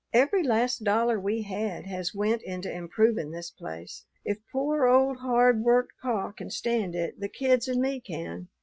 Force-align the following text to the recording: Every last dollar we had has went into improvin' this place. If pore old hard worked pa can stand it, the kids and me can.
Every 0.13 0.41
last 0.41 0.83
dollar 0.83 1.19
we 1.19 1.43
had 1.43 1.85
has 1.85 2.15
went 2.15 2.41
into 2.41 2.73
improvin' 2.73 3.29
this 3.29 3.51
place. 3.51 4.03
If 4.25 4.39
pore 4.51 4.87
old 4.87 5.17
hard 5.17 5.61
worked 5.61 5.93
pa 6.01 6.31
can 6.31 6.49
stand 6.49 6.95
it, 6.95 7.19
the 7.19 7.29
kids 7.29 7.67
and 7.67 7.79
me 7.79 7.99
can. 7.99 8.47